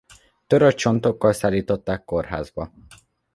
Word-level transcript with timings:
Törött 0.47 0.75
csontokkal 0.75 1.33
szállították 1.33 2.05
kórházba. 2.05 2.71